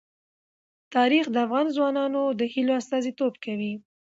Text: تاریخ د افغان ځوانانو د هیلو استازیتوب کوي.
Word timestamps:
تاریخ 0.95 1.25
د 1.31 1.35
افغان 1.45 1.67
ځوانانو 1.75 2.21
د 2.39 2.41
هیلو 2.53 2.73
استازیتوب 2.81 3.33
کوي. 3.45 3.73